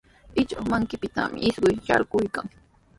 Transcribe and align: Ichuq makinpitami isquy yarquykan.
Ichuq 0.41 0.61
makinpitami 0.71 1.37
isquy 1.47 1.73
yarquykan. 1.87 2.47